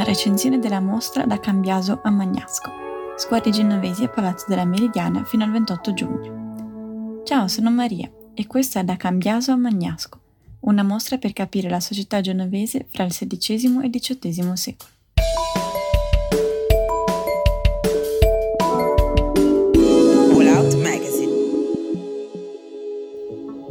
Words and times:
Una 0.00 0.08
recensione 0.08 0.58
della 0.58 0.80
mostra 0.80 1.26
da 1.26 1.38
Cambiaso 1.38 2.00
a 2.02 2.08
Magnasco. 2.08 2.70
Sguardi 3.16 3.50
genovesi 3.50 4.02
a 4.02 4.08
Palazzo 4.08 4.46
della 4.48 4.64
Meridiana 4.64 5.24
fino 5.24 5.44
al 5.44 5.50
28 5.50 5.92
giugno. 5.92 7.22
Ciao, 7.22 7.48
sono 7.48 7.70
Maria 7.70 8.10
e 8.32 8.46
questo 8.46 8.78
è 8.78 8.82
Da 8.82 8.96
Cambiaso 8.96 9.52
a 9.52 9.56
Magnasco, 9.56 10.18
una 10.60 10.82
mostra 10.82 11.18
per 11.18 11.34
capire 11.34 11.68
la 11.68 11.80
società 11.80 12.22
genovese 12.22 12.86
fra 12.88 13.04
il 13.04 13.12
XVI 13.12 13.82
e 13.82 13.86
il 13.88 13.90
XVIII 13.90 14.56
secolo. 14.56 14.90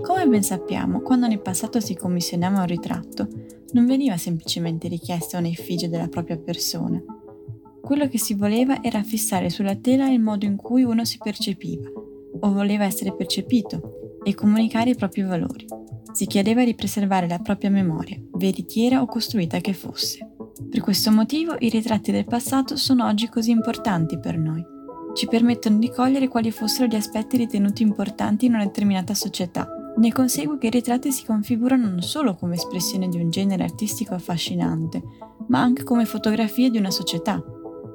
Come 0.04 0.27
ben 0.27 0.43
sappiamo, 0.43 1.00
quando 1.00 1.25
nel 1.25 1.39
passato 1.39 1.80
si 1.80 1.96
commissionava 1.96 2.59
un 2.59 2.68
ritratto, 2.68 3.57
non 3.73 3.86
veniva 3.86 4.17
semplicemente 4.17 4.88
richiesta 4.88 5.38
un'effigie 5.38 5.89
della 5.89 6.07
propria 6.07 6.38
persona. 6.38 7.02
Quello 7.81 8.07
che 8.07 8.17
si 8.17 8.34
voleva 8.34 8.81
era 8.84 9.03
fissare 9.03 9.49
sulla 9.49 9.75
tela 9.75 10.09
il 10.09 10.20
modo 10.20 10.45
in 10.45 10.55
cui 10.55 10.84
uno 10.84 11.05
si 11.05 11.17
percepiva, 11.17 11.89
o 12.39 12.52
voleva 12.52 12.85
essere 12.85 13.16
percepito, 13.16 14.20
e 14.23 14.34
comunicare 14.35 14.91
i 14.91 14.95
propri 14.95 15.21
valori. 15.21 15.66
Si 16.11 16.25
chiedeva 16.25 16.63
di 16.63 16.75
preservare 16.75 17.27
la 17.27 17.39
propria 17.39 17.70
memoria, 17.70 18.20
veritiera 18.34 19.02
o 19.02 19.05
costruita 19.05 19.59
che 19.59 19.73
fosse. 19.73 20.27
Per 20.70 20.81
questo 20.81 21.11
motivo 21.11 21.55
i 21.59 21.70
ritratti 21.70 22.11
del 22.11 22.25
passato 22.25 22.75
sono 22.75 23.05
oggi 23.05 23.30
così 23.30 23.52
importanti 23.52 24.20
per 24.20 24.38
noi. 24.38 24.63
Ci 25.16 25.27
permettono 25.27 25.80
di 25.80 25.89
cogliere 25.89 26.27
quali 26.27 26.52
fossero 26.52 26.88
gli 26.88 26.95
aspetti 26.95 27.38
ritenuti 27.38 27.81
importanti 27.81 28.45
in 28.45 28.53
una 28.53 28.66
determinata 28.66 29.13
società 29.13 29.78
ne 29.99 30.13
consegue 30.13 30.58
che 30.58 30.67
i 30.67 30.71
ritratti 30.71 31.12
si 31.12 31.26
configurano 31.26 31.89
non 31.89 32.02
solo 32.02 32.35
come 32.35 32.55
espressione 32.55 33.09
di 33.09 33.20
un 33.21 33.30
genere 33.30 33.63
artistico 33.63 34.13
affascinante, 34.13 35.03
ma 35.48 35.59
anche 35.59 35.84
come 35.84 36.05
fotografie 36.05 36.70
di 36.70 36.77
una 36.77 36.89
società. 36.89 37.44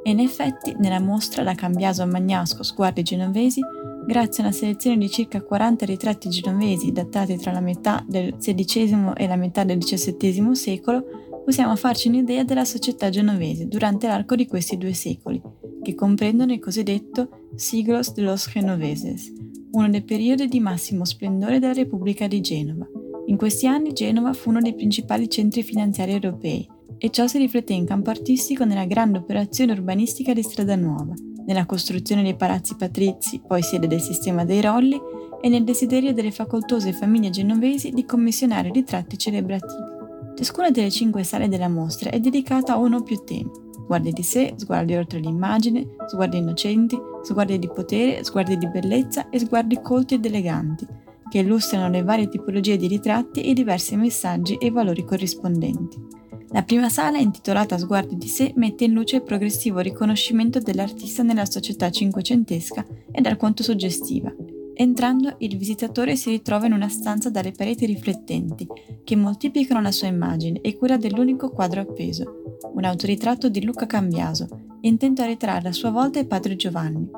E 0.02 0.10
in 0.10 0.20
effetti, 0.20 0.76
nella 0.78 1.00
mostra 1.00 1.42
da 1.42 1.54
Cambiaso 1.54 2.02
a 2.02 2.06
Magnasco 2.06 2.62
Sguardi 2.62 3.02
genovesi, 3.02 3.62
grazie 4.06 4.42
a 4.42 4.46
una 4.46 4.54
selezione 4.54 4.98
di 4.98 5.08
circa 5.08 5.42
40 5.42 5.86
ritratti 5.86 6.28
genovesi 6.28 6.92
datati 6.92 7.38
tra 7.38 7.52
la 7.52 7.60
metà 7.60 8.04
del 8.06 8.36
XVI 8.36 9.12
e 9.16 9.26
la 9.26 9.36
metà 9.36 9.64
del 9.64 9.78
XVII 9.78 10.54
secolo, 10.54 11.04
possiamo 11.42 11.74
farci 11.74 12.08
un'idea 12.08 12.44
della 12.44 12.66
società 12.66 13.08
genovese 13.08 13.66
durante 13.66 14.06
l'arco 14.06 14.36
di 14.36 14.46
questi 14.46 14.76
due 14.76 14.92
secoli, 14.92 15.40
che 15.82 15.94
comprendono 15.94 16.52
il 16.52 16.60
cosiddetto 16.60 17.48
Siglos 17.54 18.12
de 18.12 18.22
los 18.22 18.46
Genoveses, 18.50 19.32
uno 19.74 19.88
dei 19.88 20.02
periodi 20.02 20.46
di 20.46 20.60
massimo 20.60 21.04
splendore 21.04 21.58
della 21.58 21.72
Repubblica 21.72 22.26
di 22.28 22.40
Genova. 22.40 22.86
In 23.26 23.36
questi 23.36 23.66
anni 23.66 23.92
Genova 23.92 24.32
fu 24.32 24.50
uno 24.50 24.60
dei 24.60 24.74
principali 24.74 25.28
centri 25.28 25.62
finanziari 25.62 26.12
europei 26.12 26.68
e 26.98 27.10
ciò 27.10 27.26
si 27.26 27.38
riflette 27.38 27.72
in 27.72 27.84
campo 27.84 28.10
artistico 28.10 28.64
nella 28.64 28.84
grande 28.84 29.18
operazione 29.18 29.72
urbanistica 29.72 30.32
di 30.32 30.42
Strada 30.42 30.76
Nuova, 30.76 31.14
nella 31.46 31.66
costruzione 31.66 32.22
dei 32.22 32.36
palazzi 32.36 32.76
patrizi, 32.76 33.40
poi 33.44 33.62
sede 33.62 33.88
del 33.88 34.00
sistema 34.00 34.44
dei 34.44 34.60
rolli, 34.60 35.00
e 35.40 35.48
nel 35.48 35.64
desiderio 35.64 36.14
delle 36.14 36.30
facoltose 36.30 36.92
famiglie 36.92 37.30
genovesi 37.30 37.90
di 37.90 38.04
commissionare 38.04 38.70
ritratti 38.70 39.18
celebrativi. 39.18 39.92
Ciascuna 40.36 40.70
delle 40.70 40.90
cinque 40.90 41.24
sale 41.24 41.48
della 41.48 41.68
mostra 41.68 42.10
è 42.10 42.20
dedicata 42.20 42.74
a 42.74 42.78
uno 42.78 42.98
o 42.98 43.02
più 43.02 43.22
temi, 43.24 43.50
Sguardi 43.84 44.12
di 44.12 44.22
sé, 44.22 44.54
sguardi 44.56 44.96
oltre 44.96 45.18
l'immagine, 45.18 45.86
sguardi 46.06 46.38
innocenti, 46.38 46.98
sguardi 47.22 47.58
di 47.58 47.68
potere, 47.68 48.24
sguardi 48.24 48.56
di 48.56 48.66
bellezza 48.66 49.28
e 49.28 49.38
sguardi 49.38 49.80
colti 49.82 50.14
ed 50.14 50.24
eleganti, 50.24 50.86
che 51.30 51.38
illustrano 51.38 51.90
le 51.90 52.02
varie 52.02 52.28
tipologie 52.28 52.78
di 52.78 52.86
ritratti 52.86 53.42
e 53.42 53.50
i 53.50 53.54
diversi 53.54 53.94
messaggi 53.96 54.56
e 54.56 54.70
valori 54.70 55.04
corrispondenti. 55.04 56.22
La 56.48 56.62
prima 56.62 56.88
sala, 56.88 57.18
intitolata 57.18 57.76
Sguardi 57.76 58.16
di 58.16 58.28
sé, 58.28 58.52
mette 58.56 58.84
in 58.84 58.92
luce 58.92 59.16
il 59.16 59.22
progressivo 59.22 59.80
riconoscimento 59.80 60.60
dell'artista 60.60 61.22
nella 61.22 61.44
società 61.44 61.90
cinquecentesca 61.90 62.86
ed 63.10 63.26
alquanto 63.26 63.62
suggestiva, 63.62 64.32
Entrando, 64.76 65.36
il 65.38 65.56
visitatore 65.56 66.16
si 66.16 66.30
ritrova 66.30 66.66
in 66.66 66.72
una 66.72 66.88
stanza 66.88 67.30
dalle 67.30 67.52
pareti 67.52 67.86
riflettenti, 67.86 68.66
che 69.04 69.14
moltiplicano 69.14 69.80
la 69.80 69.92
sua 69.92 70.08
immagine 70.08 70.60
e 70.62 70.76
quella 70.76 70.96
dell'unico 70.96 71.50
quadro 71.50 71.80
appeso, 71.80 72.58
un 72.72 72.84
autoritratto 72.84 73.48
di 73.48 73.62
Luca 73.62 73.86
Cambiaso, 73.86 74.48
intento 74.80 75.22
a 75.22 75.26
ritrarre 75.26 75.68
a 75.68 75.72
sua 75.72 75.90
volta 75.90 76.18
il 76.18 76.26
padre 76.26 76.56
Giovanni. 76.56 77.08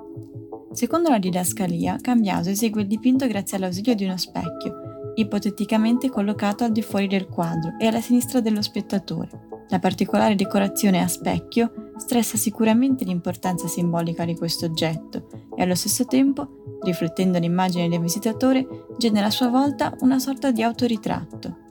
Secondo 0.73 1.09
la 1.09 1.19
didascalia, 1.19 1.97
Cambiaso 1.99 2.51
esegue 2.51 2.83
il 2.83 2.89
dipinto 2.89 3.27
grazie 3.27 3.57
all'ausilio 3.57 3.95
di 3.95 4.05
uno 4.05 4.19
specchio, 4.19 5.13
ipoteticamente 5.15 6.11
collocato 6.11 6.65
al 6.65 6.73
di 6.73 6.83
fuori 6.83 7.07
del 7.07 7.27
quadro 7.27 7.77
e 7.79 7.87
alla 7.87 8.03
sinistra 8.03 8.41
dello 8.41 8.61
spettatore. 8.61 9.65
La 9.71 9.79
particolare 9.79 10.35
decorazione 10.35 11.01
a 11.01 11.09
specchio 11.09 11.93
stressa 11.97 12.37
sicuramente 12.37 13.05
l'importanza 13.05 13.67
simbolica 13.67 14.27
di 14.27 14.37
questo 14.37 14.67
oggetto 14.67 15.49
e 15.57 15.63
allo 15.63 15.75
stesso 15.75 16.05
tempo 16.05 16.56
riflettendo 16.83 17.39
l'immagine 17.39 17.89
del 17.89 18.01
visitatore, 18.01 18.67
genera 18.99 19.27
a 19.27 19.31
sua 19.31 19.49
volta 19.49 19.97
una 20.01 20.19
sorta 20.19 20.51
di 20.51 20.63
autoritratto. 20.63 21.65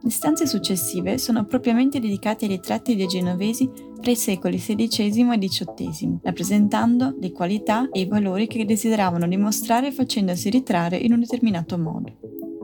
Le 0.00 0.10
stanze 0.10 0.46
successive 0.46 1.16
sono 1.16 1.46
propriamente 1.46 1.98
dedicate 1.98 2.44
ai 2.44 2.50
ritratti 2.50 2.94
dei 2.94 3.06
genovesi 3.06 3.70
tra 4.00 4.10
i 4.10 4.16
secoli 4.16 4.58
XVI 4.58 5.32
e 5.32 5.38
XVIII, 5.38 6.18
rappresentando 6.22 7.16
le 7.18 7.32
qualità 7.32 7.88
e 7.90 8.00
i 8.00 8.06
valori 8.06 8.46
che 8.46 8.66
desideravano 8.66 9.26
dimostrare 9.26 9.92
facendosi 9.92 10.50
ritrarre 10.50 10.98
in 10.98 11.14
un 11.14 11.20
determinato 11.20 11.78
modo. 11.78 12.18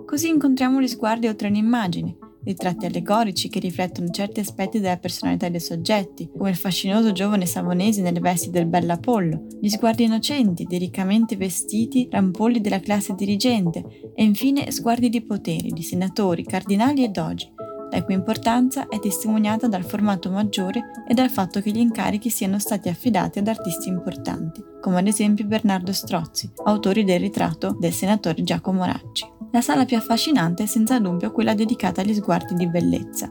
Così 0.05 0.29
incontriamo 0.29 0.83
gli 0.83 0.89
sguardi 0.89 1.29
oltre 1.29 1.49
un'immagine, 1.49 2.17
ritratti 2.45 2.87
allegorici 2.87 3.49
che 3.49 3.61
riflettono 3.61 4.11
certi 4.11 4.41
aspetti 4.41 4.81
della 4.81 4.97
personalità 4.97 5.49
dei 5.49 5.61
soggetti, 5.61 6.31
come 6.37 6.51
il 6.51 6.57
fascinoso 6.57 7.13
giovane 7.13 7.47
savonese 7.47 8.03
nelle 8.03 8.21
vesti 8.21 8.51
del 8.51 8.67
bell'Apollo, 8.67 9.47
gli 9.61 9.69
sguardi 9.69 10.05
innocenti, 10.05 10.65
dei 10.65 10.79
riccamente 10.79 11.37
vestiti 11.37 12.09
rampolli 12.11 12.61
della 12.61 12.81
classe 12.81 13.15
dirigente 13.15 14.13
e 14.15 14.25
infine 14.25 14.71
sguardi 14.71 15.09
di 15.09 15.23
potere 15.23 15.69
di 15.69 15.83
senatori, 15.83 16.45
cardinali 16.45 17.05
e 17.05 17.09
dogi, 17.09 17.53
la 17.91 18.05
cui 18.05 18.15
importanza 18.15 18.89
è 18.89 18.99
testimoniata 18.99 19.67
dal 19.67 19.85
formato 19.85 20.31
maggiore 20.31 21.05
e 21.09 21.15
dal 21.15 21.31
fatto 21.31 21.61
che 21.61 21.71
gli 21.71 21.79
incarichi 21.79 22.31
siano 22.31 22.59
stati 22.59 22.89
affidati 22.89 23.41
ad 23.41 23.49
artisti 23.49 23.89
importanti, 23.89 24.63
come 24.81 24.99
ad 24.99 25.07
esempio 25.07 25.45
Bernardo 25.45 25.93
Strozzi, 25.93 26.51
autori 26.65 27.05
del 27.05 27.21
ritratto 27.21 27.77
del 27.79 27.93
senatore 27.93 28.43
Giacomo 28.43 28.85
Racci. 28.85 29.40
La 29.53 29.61
sala 29.61 29.85
più 29.85 29.97
affascinante 29.97 30.63
è 30.63 30.67
senza 30.67 31.01
dubbio 31.01 31.33
quella 31.33 31.55
dedicata 31.55 32.03
agli 32.03 32.15
sguardi 32.15 32.55
di 32.55 32.69
bellezza. 32.69 33.29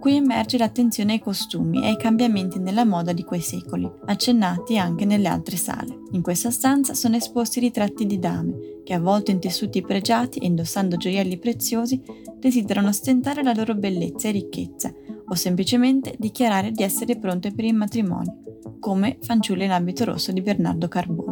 Qui 0.00 0.16
emerge 0.16 0.56
l'attenzione 0.56 1.14
ai 1.14 1.18
costumi 1.18 1.82
e 1.82 1.88
ai 1.88 1.96
cambiamenti 1.98 2.58
nella 2.58 2.86
moda 2.86 3.12
di 3.12 3.22
quei 3.22 3.42
secoli, 3.42 3.90
accennati 4.06 4.78
anche 4.78 5.04
nelle 5.04 5.28
altre 5.28 5.56
sale. 5.56 6.04
In 6.12 6.22
questa 6.22 6.50
stanza 6.50 6.94
sono 6.94 7.16
esposti 7.16 7.60
ritratti 7.60 8.06
di 8.06 8.18
dame, 8.18 8.80
che 8.82 8.94
avvolte 8.94 9.32
in 9.32 9.40
tessuti 9.40 9.82
pregiati 9.82 10.38
e 10.38 10.46
indossando 10.46 10.96
gioielli 10.96 11.38
preziosi, 11.38 12.00
desiderano 12.38 12.88
ostentare 12.88 13.42
la 13.42 13.52
loro 13.52 13.74
bellezza 13.74 14.28
e 14.28 14.32
ricchezza, 14.32 14.90
o 15.26 15.34
semplicemente 15.34 16.14
dichiarare 16.16 16.70
di 16.70 16.82
essere 16.82 17.18
pronte 17.18 17.52
per 17.52 17.66
il 17.66 17.74
matrimonio, 17.74 18.38
come 18.80 19.18
fanciulle 19.20 19.66
in 19.66 19.72
abito 19.72 20.04
rosso 20.04 20.32
di 20.32 20.40
Bernardo 20.40 20.88
Carbone 20.88 21.27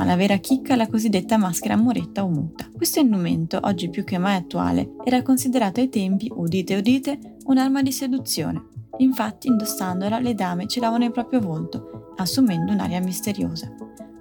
ma 0.00 0.06
la 0.06 0.16
vera 0.16 0.38
chicca 0.38 0.72
è 0.72 0.76
la 0.78 0.88
cosiddetta 0.88 1.36
maschera 1.36 1.76
muretta 1.76 2.24
o 2.24 2.28
muta. 2.30 2.70
Questo 2.74 3.00
indumento, 3.00 3.60
oggi 3.64 3.90
più 3.90 4.02
che 4.02 4.16
mai 4.16 4.36
attuale, 4.36 4.92
era 5.04 5.20
considerato 5.20 5.80
ai 5.80 5.90
tempi, 5.90 6.32
udite 6.34 6.74
udite, 6.74 7.36
un'arma 7.44 7.82
di 7.82 7.92
seduzione. 7.92 8.64
Infatti, 8.96 9.48
indossandola, 9.48 10.18
le 10.18 10.34
dame 10.34 10.66
celavano 10.66 11.04
il 11.04 11.12
proprio 11.12 11.40
volto, 11.40 12.14
assumendo 12.16 12.72
un'aria 12.72 12.98
misteriosa. 13.00 13.70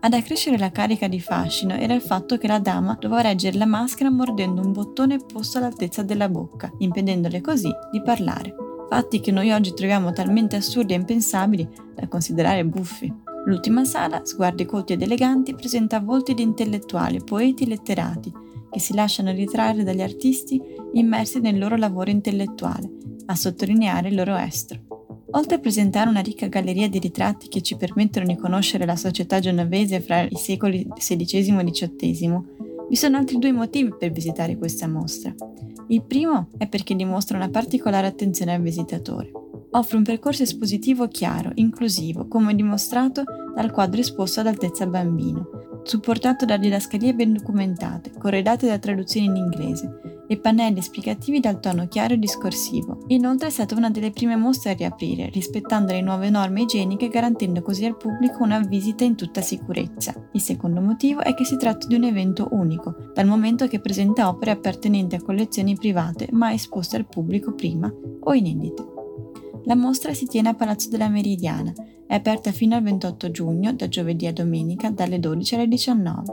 Ad 0.01 0.11
accrescere 0.11 0.57
la 0.57 0.69
carica 0.69 1.07
di 1.07 1.21
fascino 1.21 1.75
era 1.75 1.93
il 1.93 2.01
fatto 2.01 2.37
che 2.37 2.47
la 2.47 2.59
dama 2.59 2.97
doveva 2.99 3.21
reggere 3.21 3.57
la 3.57 3.65
maschera 3.65 4.11
mordendo 4.11 4.61
un 4.61 4.73
bottone 4.73 5.15
posto 5.15 5.59
all'altezza 5.59 6.03
della 6.03 6.27
bocca, 6.27 6.69
impedendole 6.79 7.39
così 7.39 7.71
di 7.89 8.01
parlare. 8.01 8.53
Fatti 8.89 9.21
che 9.21 9.31
noi 9.31 9.49
oggi 9.53 9.73
troviamo 9.73 10.11
talmente 10.11 10.57
assurdi 10.57 10.91
e 10.91 10.97
impensabili 10.97 11.65
da 11.95 12.05
considerare 12.09 12.65
buffi. 12.65 13.27
L'ultima 13.49 13.83
sala, 13.83 14.21
sguardi 14.23 14.63
colti 14.63 14.93
ed 14.93 15.01
eleganti, 15.01 15.55
presenta 15.55 15.99
volti 15.99 16.35
di 16.35 16.43
intellettuali, 16.43 17.23
poeti 17.23 17.63
e 17.63 17.67
letterati, 17.69 18.31
che 18.69 18.79
si 18.79 18.93
lasciano 18.93 19.31
ritrarre 19.31 19.83
dagli 19.83 20.03
artisti 20.03 20.61
immersi 20.93 21.39
nel 21.39 21.57
loro 21.57 21.75
lavoro 21.75 22.11
intellettuale, 22.11 22.87
a 23.25 23.33
sottolineare 23.33 24.09
il 24.09 24.15
loro 24.15 24.35
estro. 24.35 25.07
Oltre 25.31 25.55
a 25.55 25.59
presentare 25.59 26.11
una 26.11 26.19
ricca 26.19 26.45
galleria 26.45 26.87
di 26.87 26.99
ritratti 26.99 27.47
che 27.47 27.63
ci 27.63 27.75
permettono 27.75 28.27
di 28.27 28.35
conoscere 28.35 28.85
la 28.85 28.95
società 28.95 29.39
genovese 29.39 29.99
fra 29.99 30.21
i 30.21 30.35
secoli 30.35 30.87
XVI 30.87 31.57
e 31.57 31.71
XVIII, 31.71 32.41
vi 32.87 32.95
sono 32.95 33.17
altri 33.17 33.39
due 33.39 33.51
motivi 33.51 33.95
per 33.97 34.11
visitare 34.11 34.57
questa 34.57 34.87
mostra. 34.87 35.33
Il 35.87 36.03
primo 36.03 36.49
è 36.59 36.67
perché 36.67 36.95
dimostra 36.95 37.35
una 37.35 37.49
particolare 37.49 38.05
attenzione 38.05 38.53
al 38.53 38.61
visitatore 38.61 39.38
offre 39.71 39.97
un 39.97 40.03
percorso 40.03 40.43
espositivo 40.43 41.07
chiaro, 41.07 41.51
inclusivo, 41.55 42.27
come 42.27 42.55
dimostrato 42.55 43.23
dal 43.55 43.71
quadro 43.71 43.99
esposto 44.01 44.39
ad 44.39 44.47
altezza 44.47 44.87
bambino, 44.87 45.81
supportato 45.83 46.45
da 46.45 46.57
didascalie 46.57 47.13
ben 47.13 47.33
documentate, 47.33 48.11
corredate 48.17 48.67
da 48.67 48.79
traduzioni 48.79 49.27
in 49.27 49.35
inglese 49.35 50.17
e 50.31 50.37
pannelli 50.37 50.77
esplicativi 50.77 51.39
dal 51.39 51.59
tono 51.59 51.87
chiaro 51.87 52.13
e 52.13 52.19
discorsivo. 52.19 52.99
Inoltre 53.07 53.47
è 53.47 53.51
stata 53.51 53.75
una 53.75 53.89
delle 53.89 54.11
prime 54.11 54.35
mostre 54.35 54.71
a 54.71 54.75
riaprire, 54.75 55.29
rispettando 55.29 55.91
le 55.91 56.01
nuove 56.01 56.29
norme 56.29 56.61
igieniche 56.61 57.05
e 57.05 57.09
garantendo 57.09 57.63
così 57.63 57.85
al 57.85 57.97
pubblico 57.97 58.43
una 58.43 58.59
visita 58.59 59.03
in 59.03 59.15
tutta 59.15 59.41
sicurezza. 59.41 60.13
Il 60.33 60.41
secondo 60.41 60.81
motivo 60.81 61.21
è 61.21 61.33
che 61.33 61.45
si 61.45 61.57
tratta 61.57 61.87
di 61.87 61.95
un 61.95 62.03
evento 62.03 62.47
unico, 62.51 62.95
dal 63.15 63.25
momento 63.25 63.67
che 63.67 63.79
presenta 63.79 64.29
opere 64.29 64.51
appartenenti 64.51 65.15
a 65.15 65.21
collezioni 65.21 65.75
private 65.75 66.27
mai 66.31 66.53
esposte 66.53 66.95
al 66.95 67.07
pubblico 67.07 67.53
prima 67.53 67.91
o 68.21 68.33
inedite. 68.33 68.98
La 69.69 69.75
mostra 69.75 70.15
si 70.15 70.25
tiene 70.25 70.49
a 70.49 70.55
Palazzo 70.55 70.89
della 70.89 71.09
Meridiana, 71.09 71.71
è 72.07 72.15
aperta 72.15 72.51
fino 72.51 72.75
al 72.75 72.81
28 72.81 73.29
giugno, 73.29 73.71
da 73.71 73.87
giovedì 73.87 74.25
a 74.25 74.33
domenica, 74.33 74.89
dalle 74.89 75.19
12 75.19 75.53
alle 75.53 75.67
19. 75.67 76.23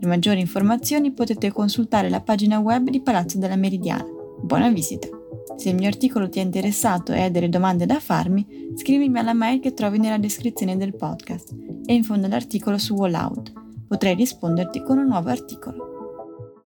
Per 0.00 0.08
maggiori 0.08 0.40
informazioni 0.40 1.12
potete 1.12 1.52
consultare 1.52 2.10
la 2.10 2.20
pagina 2.20 2.58
web 2.58 2.90
di 2.90 3.00
Palazzo 3.00 3.38
della 3.38 3.54
Meridiana. 3.54 4.04
Buona 4.42 4.70
visita! 4.70 5.06
Se 5.54 5.68
il 5.68 5.76
mio 5.76 5.86
articolo 5.86 6.28
ti 6.28 6.40
è 6.40 6.42
interessato 6.42 7.12
e 7.12 7.20
hai 7.20 7.30
delle 7.30 7.48
domande 7.48 7.86
da 7.86 8.00
farmi, 8.00 8.44
scrivimi 8.74 9.20
alla 9.20 9.34
mail 9.34 9.60
che 9.60 9.72
trovi 9.72 9.98
nella 9.98 10.18
descrizione 10.18 10.76
del 10.76 10.96
podcast 10.96 11.54
e 11.86 11.94
in 11.94 12.02
fondo 12.02 12.26
all'articolo 12.26 12.76
su 12.76 12.94
Wallout. 12.94 13.52
Potrei 13.86 14.16
risponderti 14.16 14.82
con 14.82 14.98
un 14.98 15.06
nuovo 15.06 15.28
articolo. 15.28 15.89